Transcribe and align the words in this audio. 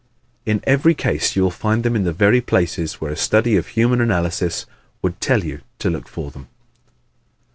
In 0.47 0.61
every 0.63 0.95
case 0.95 1.35
you 1.35 1.43
will 1.43 1.51
find 1.51 1.83
them 1.83 1.95
in 1.95 2.05
the 2.05 2.11
very 2.11 2.41
places 2.41 2.93
where 2.95 3.11
a 3.11 3.15
study 3.15 3.55
of 3.55 3.67
Human 3.67 4.01
Analysis 4.01 4.65
would 5.03 5.21
tell 5.21 5.43
you 5.43 5.61
to 5.77 5.91
look 5.91 6.07
for 6.07 6.31
them. 6.31 6.47